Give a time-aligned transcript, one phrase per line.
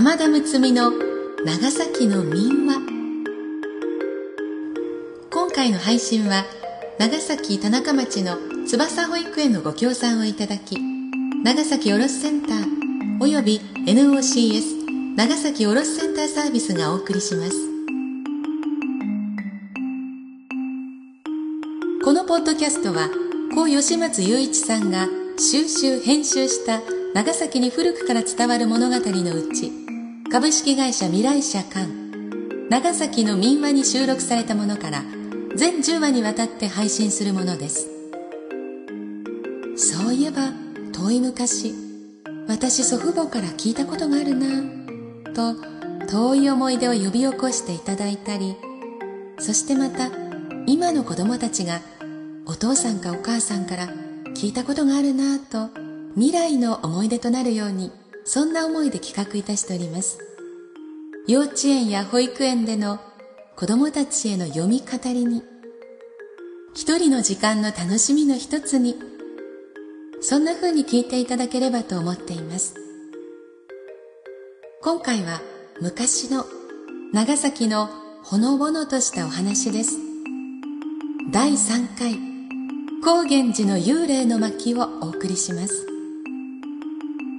[0.00, 0.92] 山田睦美の
[1.44, 2.80] 長崎の民話。
[5.30, 6.46] 今回の配信は
[6.98, 10.78] 長崎田中町の翼保育園のご協賛をいただき
[11.44, 17.52] 長崎卸センターおよび NOCS 長崎卸センターサービスがお送りします。
[22.02, 23.10] このポッドキャストは
[23.54, 26.80] 故吉松雄一さんが収集編集した
[27.12, 29.79] 長崎に古くから伝わる物語のうち
[30.32, 31.88] 株式会社未来社館。
[32.70, 35.02] 長崎の民話に収録されたものから
[35.56, 37.88] 全10話にわたって配信するものです。
[39.76, 40.52] そういえば
[40.92, 41.74] 遠い昔
[42.46, 44.62] 私祖父母から聞いたことがあるな
[45.34, 45.56] と
[46.08, 48.54] 遠い思い出を呼び起こしていただいたり
[49.40, 50.10] そしてまた
[50.66, 51.80] 今の子供たちが
[52.46, 53.88] お父さんかお母さんから
[54.36, 55.70] 聞いたことがあるなと
[56.14, 57.90] 未来の思い出となるように
[58.24, 60.29] そんな思いで企画いたしております。
[61.30, 62.98] 幼稚園や保育園での
[63.54, 65.44] 子供たちへの読み語りに
[66.74, 68.96] 一人の時間の楽しみの一つに
[70.20, 72.74] そんな風に聞いていただければと思っています。
[74.82, 75.40] 今回は
[75.80, 76.46] 昔の
[77.12, 77.88] 長崎の
[78.24, 79.98] ほのぼのとしたお話です。
[81.30, 82.18] 第3回
[83.04, 85.86] 高原寺の幽霊の巻をお送りします。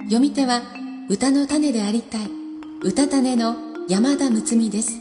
[0.04, 0.62] 読み手は
[1.10, 2.30] 歌の種でありたい
[2.82, 4.92] 歌種の山田睦美です。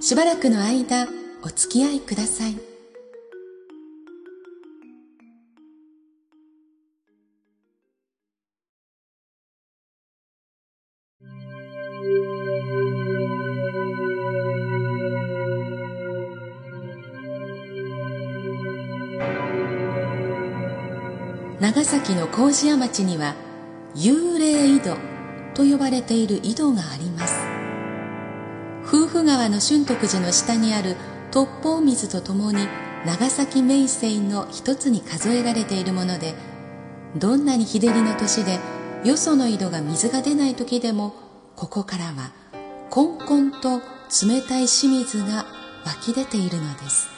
[0.00, 1.08] しばらくの間
[1.42, 2.56] お付き合いください。
[21.60, 23.34] 長崎の麹屋町には
[23.96, 24.96] 幽霊井戸
[25.54, 27.43] と呼ばれている井戸があります。
[28.94, 30.94] 夫婦川の春徳寺の下にある
[31.32, 32.68] 突法水とともに
[33.04, 36.34] 長崎名水の一つに数えられているもので
[37.16, 38.60] どんなに日照りの年で
[39.04, 41.12] よその井戸が水が出ない時でも
[41.56, 42.30] ここからは
[42.88, 43.80] こんこんと
[44.24, 45.44] 冷たい清水が
[45.84, 47.08] 湧き出ているのです。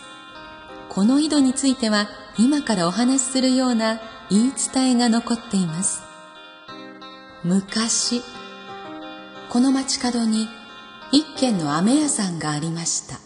[0.88, 2.08] この井戸については
[2.38, 4.00] 今からお話しするような
[4.30, 6.00] 言い伝えが残っています。
[7.44, 8.22] 昔
[9.50, 10.48] この街角に
[11.12, 13.18] 一軒の飴屋さんがありました。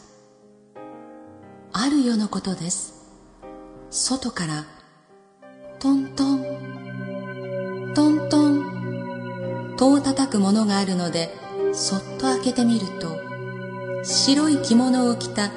[1.72, 2.94] ある夜のことです。
[3.90, 4.64] 外から
[5.78, 11.34] トントントントン戸を叩くものがあるので
[11.72, 13.18] そっと開けてみると
[14.04, 15.50] 白い着物を着た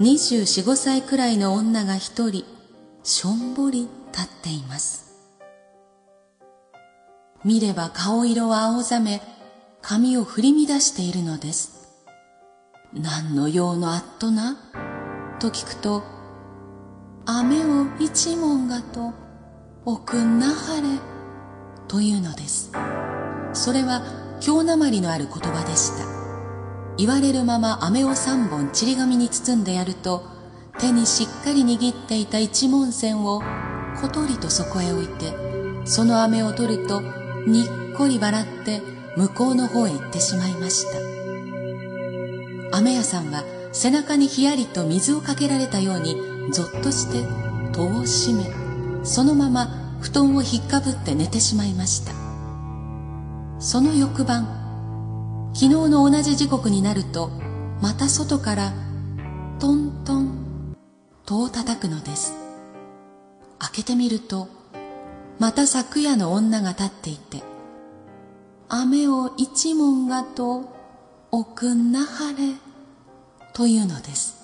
[0.00, 2.44] 24、5歳くらいの女が一人
[3.02, 5.08] しょんぼり立っています。
[7.44, 9.22] 見れば顔色は青ざめ、
[9.80, 11.88] 髪を振り乱しているのです。
[12.92, 14.56] 何の用のあっとな？
[15.38, 16.02] と聞くと、
[17.24, 19.12] 雨を一文がと、
[19.84, 20.88] おくんなはれ、
[21.86, 22.72] というのです。
[23.54, 24.02] それは
[24.40, 26.04] 京なまりのある言葉でした。
[26.98, 30.24] 言われるまま飴を三本ちり紙に包んでやると、
[30.78, 33.40] 手にしっかり握っていた一文線を
[34.00, 35.32] ことりとそこへ置いて、
[35.86, 37.00] その飴を取ると
[37.46, 38.82] にっこり笑って
[39.16, 40.98] 向こうの方へ行ってしまいました。
[42.76, 46.16] 雨屋さんは背中にひやりと水をかけられたように
[46.52, 47.26] ぞっとして
[47.72, 48.44] 戸を閉め
[49.04, 52.12] そのまま布団をひっかぶって寝てしまいました。
[53.60, 54.46] その翌晩
[55.54, 57.30] 昨日の同じ時刻になると
[57.80, 58.72] また外から
[59.58, 60.76] トントン
[61.26, 62.34] 戸を叩くのです。
[63.58, 64.48] 開けてみると
[65.38, 67.42] また昨夜の女が立っていて、
[68.70, 70.76] 雨を一文がと、
[71.30, 72.54] おくんなはれ、
[73.54, 74.36] というのです。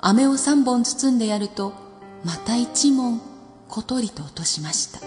[0.00, 1.74] 飴を三本包んでやると、
[2.24, 3.20] また一文、
[3.68, 5.00] ことりと落としました。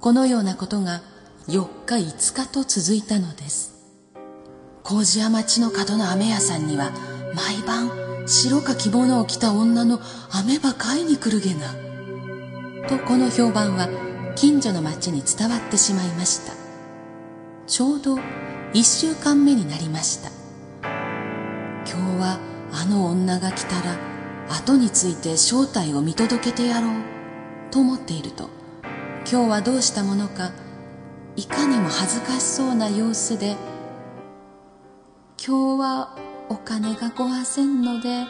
[0.00, 1.00] このようなことが
[1.48, 3.74] 4日5日と続いたのです。
[4.82, 6.92] 麹屋町の角の飴屋さんには、
[7.34, 7.90] 毎晩、
[8.26, 9.98] 白か着物を着た女の
[10.30, 11.86] 飴ば買いに来るげな。
[12.88, 13.88] とこの評判は
[14.36, 16.65] 近所の町に伝わってしまいました
[17.66, 18.16] ちょうど
[18.72, 20.30] 一週間目になりました。
[20.82, 22.38] 今日は
[22.72, 23.96] あの女が来たら
[24.48, 26.90] 後について正体を見届けてやろう
[27.72, 28.50] と思っていると。
[29.28, 30.52] 今日はどうしたものか
[31.34, 33.56] いかにも恥ずかしそうな様子で。
[35.44, 36.16] 今日は
[36.48, 38.26] お金がごはせんので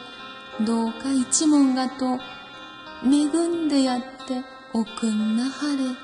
[0.65, 2.19] どうか一文がと
[3.05, 4.43] 恵んでやって
[4.73, 5.95] おくんなはれ。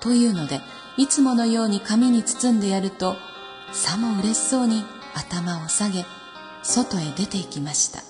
[0.00, 0.60] というので、
[0.98, 3.14] いつものように紙に包んでやると、
[3.70, 4.82] さも嬉しそうに
[5.14, 6.04] 頭を下げ、
[6.64, 8.02] 外へ出て行きました。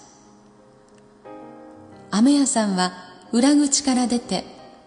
[2.11, 2.93] 雨屋さんは
[3.31, 4.44] 裏口から出て、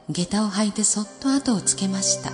[0.09, 2.31] 下駄を履いてそっと後をつけました。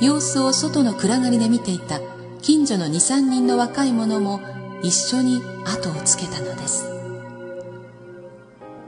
[0.00, 2.00] 様子を外の暗がりで見ていた
[2.40, 4.40] 近所の二三人の若い者も
[4.82, 6.86] 一緒に後をつけたのです。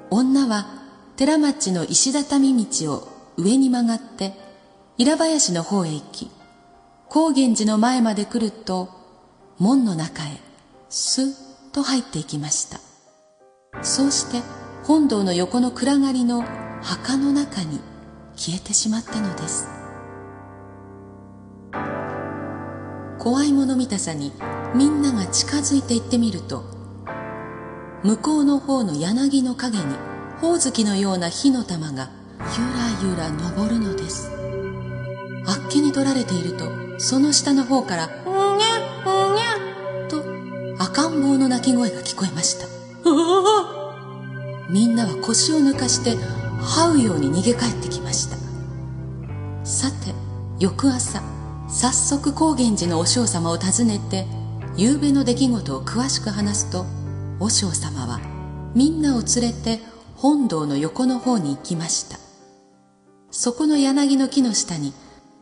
[0.09, 0.67] 女は
[1.17, 4.46] 寺町の石畳道を上に曲がって
[4.99, 6.31] 平林の方へ行き、
[7.11, 8.89] 高原寺の前まで来ると
[9.59, 10.41] 門の中へ
[10.89, 11.35] スッ
[11.73, 12.81] と入っていきました。
[13.83, 14.41] そうして
[14.85, 16.43] 本堂の横の暗がりの
[16.81, 17.81] 墓の中に
[18.37, 19.69] 消えてしまったのです。
[23.19, 24.33] 怖いもの見たさに
[24.75, 26.65] みんなが近づいていってみると
[28.03, 29.85] 向こうの方の柳の陰に
[30.41, 32.09] ほおずきのような火の玉が
[33.03, 34.31] ゆらゆら登るのです
[35.47, 39.57] あっけに取られているとその下の方から「うにゃうにゃ」
[40.11, 40.25] と
[40.83, 42.67] 赤ん坊の鳴き声が聞こえました。
[44.69, 46.17] みんなは腰を抜かして
[46.61, 48.37] 這うように逃げ帰ってきました。
[49.65, 50.13] さて
[50.59, 51.23] 翌朝
[51.69, 54.27] 早速高原寺の和尚様を訪ねて
[54.77, 56.85] 夕べの出来事を詳しく話すと
[57.39, 58.21] 和尚様は
[58.75, 59.81] みんなを連れて
[60.17, 62.19] 本堂の横の方に行きました。
[63.31, 64.93] そこの柳の木の下に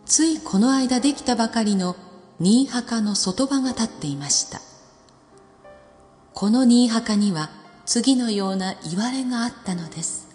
[0.07, 1.97] ついこの間できたばかりの
[2.39, 4.61] 新墓の外場が立っていました。
[6.35, 7.51] この新墓には
[7.87, 10.29] 次のような言われがあったのです。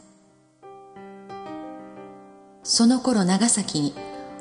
[2.64, 3.94] その頃長崎に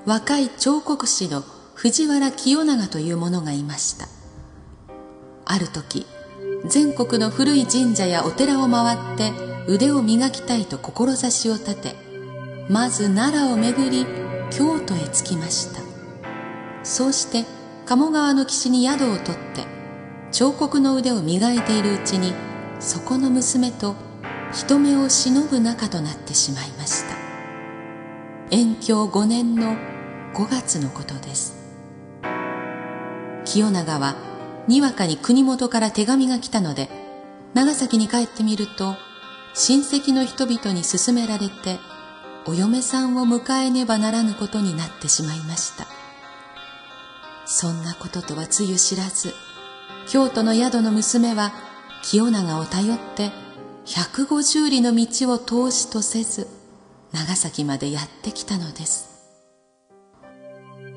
[0.07, 1.43] 若い彫刻師の
[1.75, 4.07] 藤原清長という者がいました。
[5.45, 6.07] ある時
[6.67, 9.33] 全国の古い神社やお寺を回って
[9.67, 11.95] 腕を磨きたいと志を立て
[12.71, 15.83] まず奈良を巡り京都へ着きました。
[16.83, 17.45] そうして
[17.87, 19.67] 鴨川の岸に宿を取って
[20.33, 22.33] 彫刻の腕を磨いているうちに
[22.81, 23.95] そこの娘と
[24.53, 27.17] 人目を忍ぶ仲となってしまいました。
[28.51, 29.77] 延享5年の
[30.35, 31.57] 5月のことです。
[33.45, 34.17] 清長は
[34.67, 36.89] にわかに国元から手紙が来たので
[37.55, 38.95] 長崎に帰ってみると
[39.55, 41.79] 親戚の人々に勧められて
[42.49, 45.87] お嫁さんを迎えねばならぬことになってしまいました。
[47.45, 49.35] そんなこととはつゆ知らず
[50.07, 51.53] 京都の宿の娘は
[52.03, 53.33] 清長を頼って
[53.85, 56.47] 150里の道を通しとせず
[57.13, 59.11] 長崎までやってきたのです。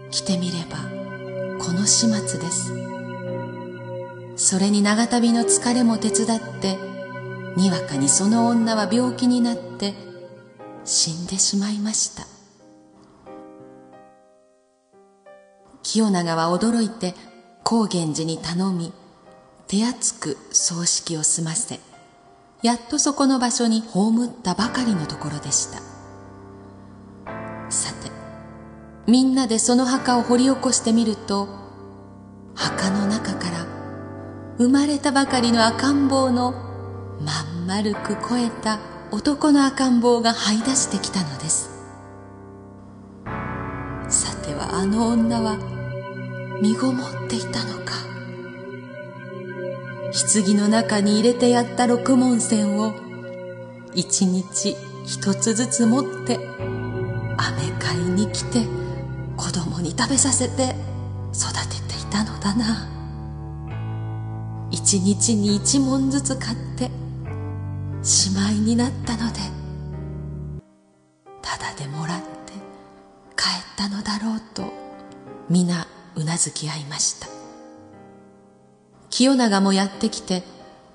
[0.10, 0.78] 来てみれば
[1.62, 2.74] この始末です。
[4.38, 6.78] それに長旅の疲れも手伝って
[7.58, 10.11] にわかにその女は病気になって
[10.84, 12.26] 死んでしまいました。
[15.84, 17.16] 清長は驚いて
[17.64, 18.94] 高原寺に頼み
[19.68, 21.80] 手厚く葬式を済ませ
[22.62, 25.80] やっとそこの場所に葬ったばかりのところでした。
[27.70, 28.12] さて
[29.08, 31.48] みんなでその墓を掘り起こしてみると
[32.54, 33.66] 墓の中から
[34.58, 36.52] 生まれたばかりの赤ん坊の
[37.22, 38.80] まん丸く肥えた
[39.14, 41.70] 男の赤ん坊が這い出してきたのです。
[44.08, 45.58] さてはあの女は
[46.62, 47.92] 身ごもっていたのか。
[50.14, 52.94] 棺の中に入れてやった六文銭を
[53.94, 56.38] 一日一つずつ持って
[57.38, 58.66] 飴買いに来て
[59.36, 60.74] 子供に食べさせて
[61.34, 62.88] 育てていたのだな。
[64.72, 67.01] 一日に一文ずつ買って
[68.04, 69.40] しまいになったので
[71.42, 72.54] ただでもらって
[73.36, 74.64] 帰ったのだろうと
[75.50, 77.28] 皆うなずき合いました。
[79.10, 80.44] 清長もやってきて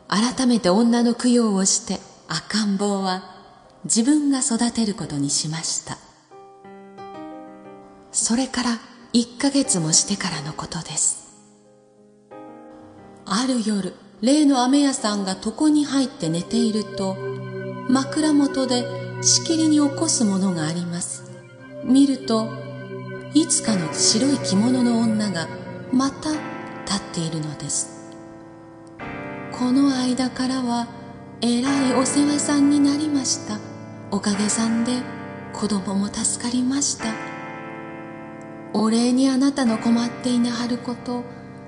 [0.08, 3.34] 改めて女の供養をして赤ん坊は
[3.84, 5.98] 自分が育てることにしました。
[8.10, 8.70] それから
[9.12, 11.26] 1ヶ月もしてからのことです。
[13.26, 17.16] ある夜例の雨屋さんが床に入って寝ていると
[17.88, 18.84] 枕元で
[19.22, 21.24] しきりに起こすものがあります。
[21.84, 22.48] 見ると
[23.34, 25.46] いつかの白い着物の女が
[25.92, 26.40] また立
[26.98, 28.10] っているのです。
[29.52, 30.86] この間からは
[31.42, 33.58] えらいお世話さんになりました。
[34.10, 35.02] おかげさんで
[35.52, 37.12] 子供も助かりました。
[38.72, 41.22] お礼にあなたの困っていなはること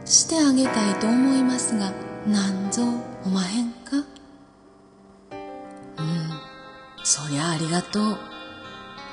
[0.05, 2.83] してあげたいと思いますがなんぞ
[3.25, 3.97] おまへんか？
[3.97, 4.01] う
[6.03, 6.05] ん。
[7.03, 8.19] そりゃありがとう。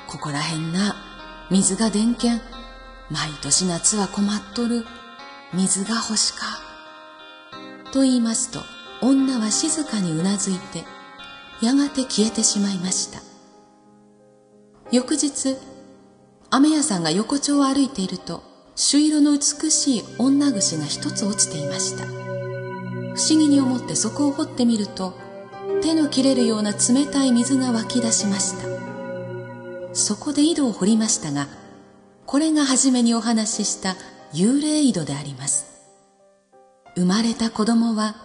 [0.06, 0.94] ここらへんな
[1.50, 2.42] 水が電源
[3.10, 4.84] 毎年夏は困っとる。
[5.54, 6.60] 水が欲しか。
[7.92, 8.60] と言いますと
[9.00, 10.84] 女は静かにうなずいて
[11.62, 13.22] やがて消えてしまいました。
[14.92, 15.56] 翌日
[16.50, 18.42] 雨屋さんが横丁を歩いていると
[18.74, 22.25] 朱色の美しい女串が一つ落ちていました。
[23.16, 25.14] 不思議に思ってそこを掘ってみると
[25.80, 29.94] 手の切れるような冷たい水が湧き出しました。
[29.94, 31.48] そこで井戸を掘りましたが
[32.26, 33.96] これが初めにお話しした
[34.34, 35.64] 幽霊井戸であります。
[36.94, 38.16] 生まれた子供は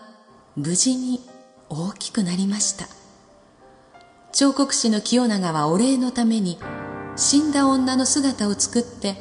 [0.58, 1.22] 無事に
[1.70, 2.88] 大きくなりました。
[4.34, 6.58] 彫刻師の清永はお礼のために
[7.16, 9.16] 死んだ女の姿を作って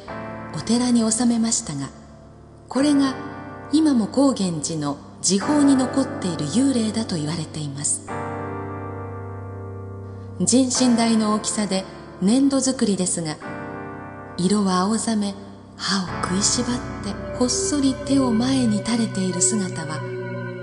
[0.53, 1.89] お寺に納めましたが
[2.69, 3.13] これが
[3.73, 8.07] 今も高原寺の時報に残っている幽霊だと言われています。
[10.39, 11.85] 人身大の大きさで
[12.21, 13.37] 粘土作りですが
[14.35, 15.35] 色は青ざめ
[15.77, 20.01] 歯を食いしばってほっそり手を前に垂れている姿は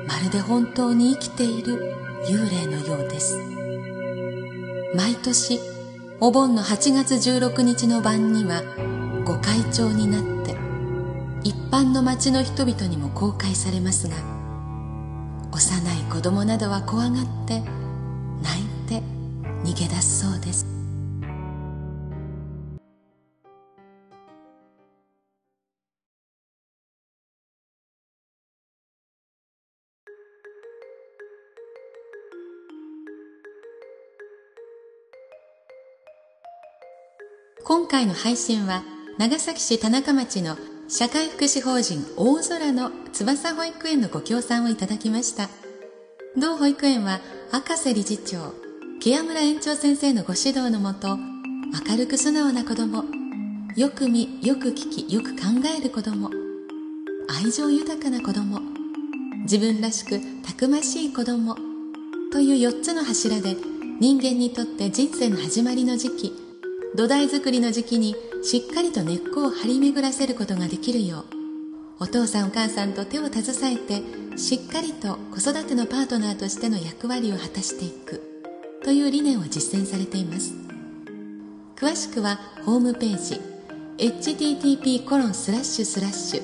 [0.09, 1.95] まるで本当に生きている
[2.27, 3.39] 幽霊のようです。
[4.97, 5.61] 毎年
[6.19, 8.63] お盆の8月16日の晩には
[9.25, 10.57] ご開帳になって
[11.45, 14.38] 一般の町の人々にも公開されますが
[15.51, 17.61] 幼い子供などは怖がって
[18.43, 19.03] 泣いて
[19.65, 20.67] 逃げ出すそうです。
[37.65, 38.83] 今回の配信は
[39.19, 40.57] 長崎市田中町の
[40.91, 45.51] 社会福祉法人大空の翼保育園のご協賛をいただきました。
[46.35, 47.21] 同保育園は
[47.53, 48.55] 赤瀬理事長
[48.99, 51.19] 木屋村園長先生のご指導のもと
[51.89, 53.05] 明るく素直な子供
[53.77, 55.43] よく見よく聞きよく考
[55.77, 56.31] える子供
[57.29, 58.61] 愛情豊かな子供
[59.43, 61.55] 自分らしくたくましい子供
[62.33, 63.57] という4つの柱で
[64.01, 66.33] 人間にとって人生の始まりの時期
[66.95, 71.25] 土台作りの時期にしっかりと根っこを張り巡らせることができるよう
[72.01, 78.23] お父さんお母さんと手を携えてしっかりと子育てのパートナーとしての役割を果たしていく
[78.85, 80.55] という理念を実践されています。
[81.77, 83.41] 詳しくはホームページ
[83.99, 86.43] http コロンスラッシュスラッシュ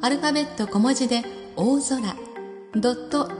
[0.00, 1.22] アルファベット小文字で
[1.56, 2.00] 大空
[2.74, 3.30] .main.jp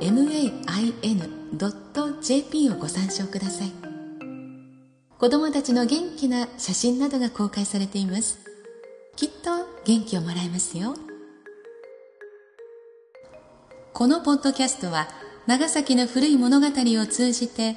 [2.71, 3.82] をご参照ください。
[5.23, 8.41] 子供たちの元気な写真などが公開されています。
[9.15, 9.51] きっと
[9.85, 10.97] 元気をもらえますよ。
[13.93, 15.07] このポッドキャストは
[15.47, 17.77] 長崎の古い物語を通じて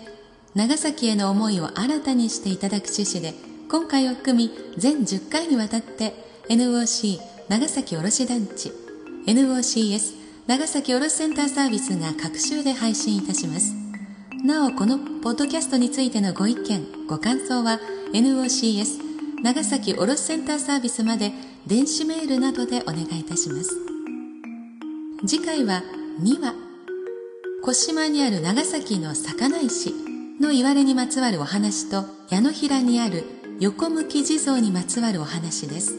[0.55, 3.35] 長崎への思いを新たにしていただく趣旨で
[3.69, 6.15] 今回を含み全10回にわたって
[6.49, 8.71] NOC 長崎卸団地
[9.27, 10.15] NOCS
[10.47, 13.84] 長崎卸センターサービスが各週で配信いたします。
[14.45, 17.79] なおこのポッドキャストについてのご意見ご感想は
[18.13, 21.31] NOCS 長崎卸センターサービスまで
[21.65, 23.71] 電子メールなどでお願いいたします。
[25.25, 25.81] 次回は
[26.21, 26.53] 2話
[27.63, 29.95] 小島にある長崎の魚石
[30.39, 33.23] の言われにまつわるお話と矢野平にある
[33.59, 35.95] 横向き地蔵にまつわるお話です。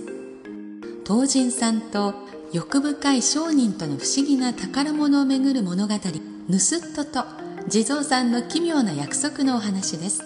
[1.05, 2.15] 東神さんと
[2.53, 10.23] 欲深い商人との不思議な宝物をめぐる物語「盗っ人」と地蔵さんの奇妙な約束のお話です。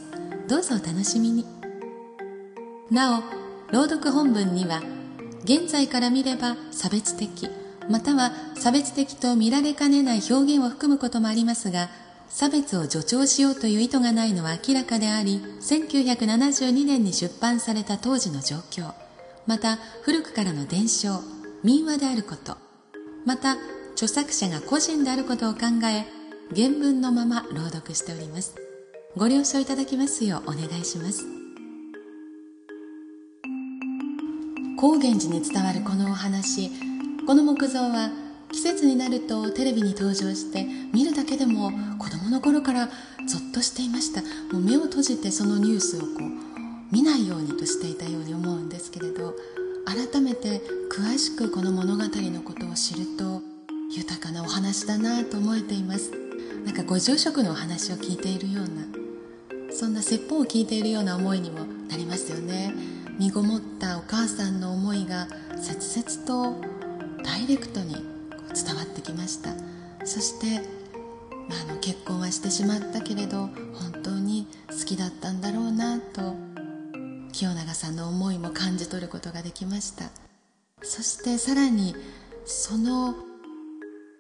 [0.47, 1.47] どうぞお楽しみに。
[2.91, 3.23] なお
[3.73, 4.83] 朗読本文には
[5.45, 7.49] 現在から見れば差別的
[7.89, 11.89] または差別的と見られかねない表現を含むこともありますが
[12.29, 18.93] 差別を助長しようという意図がないのは明らかであり1972年に出版された当時の状況
[19.47, 21.21] また古くからの伝承
[21.65, 22.59] 民話であること
[23.25, 23.57] また
[23.93, 26.20] 著作者が個人であることを考え
[26.53, 28.57] 原文のまま朗読しております。
[29.17, 31.25] ご了承いただきますようお願いします。
[34.77, 36.73] 高原寺に伝わるこのお話。
[37.25, 38.11] この木造は
[38.51, 42.89] 季節になるとテレビに登場して見るだけでも子供の頃から
[43.29, 44.21] ゾッとしていました。
[44.53, 49.37] もう目を閉じてそのニュースをこう見ないようにとしていたように思うんですけれど
[49.87, 53.41] 改めて詳しくこの物語のことを知ると
[53.93, 56.20] 豊かなお話だなと思えています。
[56.65, 59.01] なんかご住職のお話を聞いているような
[59.73, 62.73] そんな説法を聞いているような思いにもなりますよね。
[63.19, 65.27] 身ごもったお母さんの思いが
[65.61, 66.61] 切々と
[67.23, 67.95] ダイレクトに
[68.55, 69.51] 伝わってきました。
[70.05, 70.61] そして、
[71.51, 76.35] あ、の結婚はしてしまったけれど本当に好きだったんだろうなと
[77.33, 80.11] 清永さんの思いも感じ取ることができました。
[80.83, 81.95] そしてさらに
[82.45, 83.15] その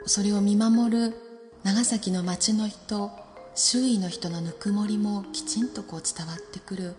[0.07, 1.30] それを見守る
[1.63, 3.11] 長崎の町の人
[3.55, 6.95] 周囲の人のぬくもりもきちんとこう伝わってくる。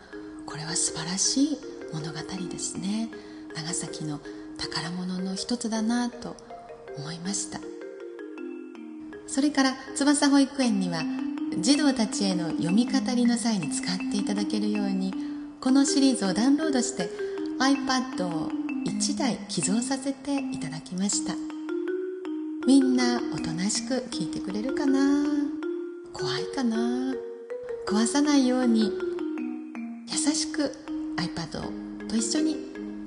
[0.46, 1.58] これは素晴らしい
[1.94, 3.10] 物語ですね。
[3.56, 4.20] 長崎の
[4.60, 6.36] 宝物の一つだなと
[6.98, 7.60] 思いました。
[9.26, 11.02] それから翼保育園には
[11.60, 15.14] 児童たちへの読み語りの際に使っていただけるように
[15.60, 17.10] このシリーズをダウンロードして
[17.60, 18.50] iPad を
[18.86, 21.51] 1台寄贈させていただきました。
[22.68, 25.26] みんなおとなしく聞いてくれるかな？
[26.14, 27.14] 怖いかな？
[27.88, 28.92] 壊さないように
[30.12, 30.72] 優しく
[31.18, 32.58] iPad と一緒に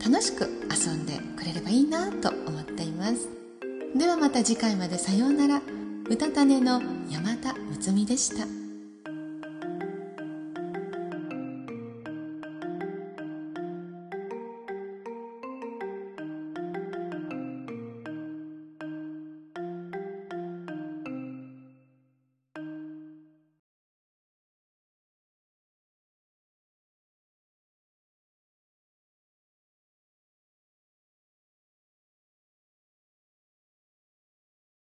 [0.05, 3.29] 楽しく遊んでくれればいいなと思っています。
[3.97, 5.63] ではまた次回までさようなら。
[6.07, 8.64] 歌種の山田睦美でした。